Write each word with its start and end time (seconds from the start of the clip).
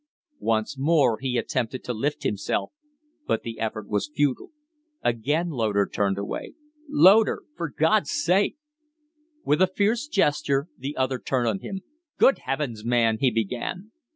Once 0.39 0.79
more 0.79 1.19
he 1.19 1.37
attempted 1.37 1.83
to 1.83 1.93
lift 1.93 2.23
himself, 2.23 2.71
but 3.27 3.43
the 3.43 3.59
effort 3.59 3.87
was 3.87 4.09
futile. 4.11 4.49
Again 5.03 5.49
Loder 5.49 5.85
turned 5.87 6.17
away. 6.17 6.55
"Loder 6.89 7.43
for 7.55 7.69
God's 7.69 8.09
sake" 8.09 8.57
With 9.45 9.61
a 9.61 9.67
fierce 9.67 10.07
gesture 10.07 10.67
the 10.75 10.97
other 10.97 11.19
turned 11.19 11.47
on 11.47 11.59
him. 11.59 11.81
"Good 12.17 12.39
heavens! 12.39 12.83
man" 12.83 13.19
he 13.19 13.29
began. 13.29 13.91